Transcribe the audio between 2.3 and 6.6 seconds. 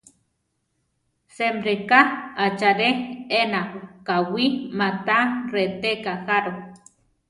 achare ena kawí ma ta reteka jaro.